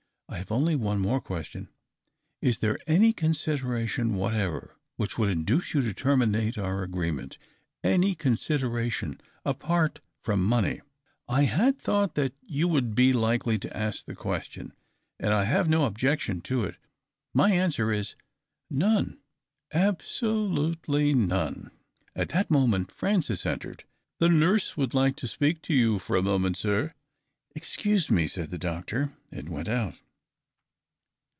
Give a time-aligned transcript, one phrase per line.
[0.31, 1.67] "I have only one more question—
[2.51, 7.37] is there any con sideration whatever which would induce you to terminate our agreement:
[7.83, 10.79] any considera tion apart from money?""
[11.27, 14.71] I had thought that you would be likely to ask the question,
[15.19, 16.77] and I have no objection to it.
[17.33, 18.15] My answer is—
[18.69, 19.19] none,
[19.73, 21.71] absolutely none."
[22.15, 23.83] At that moment Francis entered."
[24.21, 26.93] The nurse would like to speak to you for a moment, sir."
[27.53, 29.99] "Excuse me," said the doctor, and went out.